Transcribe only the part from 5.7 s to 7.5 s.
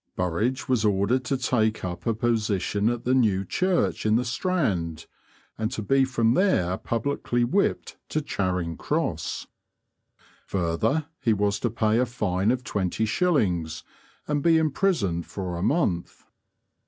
to be from there publicly